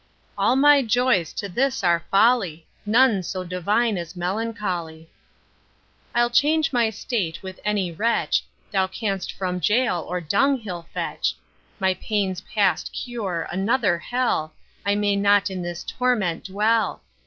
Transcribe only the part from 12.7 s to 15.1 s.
cure, another hell, I